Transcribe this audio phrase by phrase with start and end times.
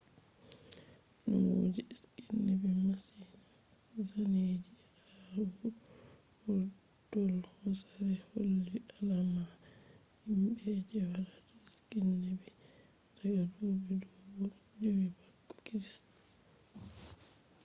[1.27, 3.37] numo je skiing nebi masin--
[4.07, 4.67] zaneji
[5.25, 5.39] ha
[6.45, 9.43] vurdol hosere holli alama
[10.23, 12.49] himbe je watta skiing nebi
[13.15, 14.45] daga dubi dubu
[14.79, 16.05] jowi bako christ